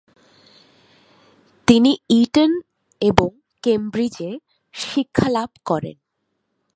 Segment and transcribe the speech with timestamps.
[1.67, 2.51] তিনি ইটন
[3.01, 3.29] এবং
[3.63, 4.31] ক্যামব্রিজ-এ
[4.73, 5.97] শিক্ষা লাভ করেন।